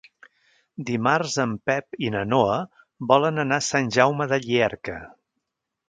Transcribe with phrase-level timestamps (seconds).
[0.87, 2.57] Dimarts en Pep i na Noa
[3.13, 4.99] volen anar a Sant Jaume de Llierca.